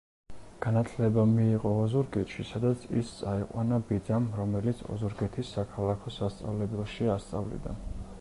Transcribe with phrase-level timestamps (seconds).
[0.61, 7.77] განათლება მიიღო ოზურგეთში, სადაც ის წაიყვანა ბიძამ, რომელიც ოზურგეთის საქალაქო სასწავლებელში ასწავლიდა.